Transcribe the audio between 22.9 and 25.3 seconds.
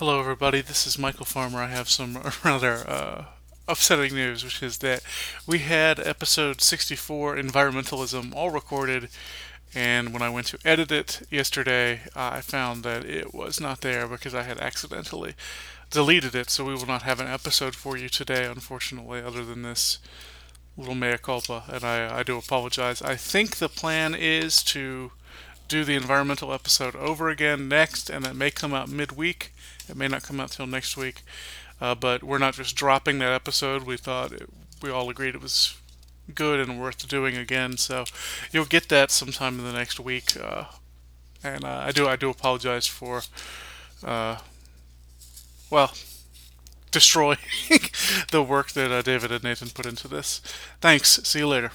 I think the plan is to